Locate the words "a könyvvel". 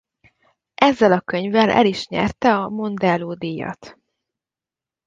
1.11-1.69